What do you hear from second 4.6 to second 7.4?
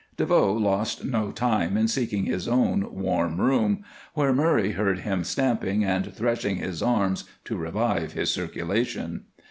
heard him stamping and threshing his arms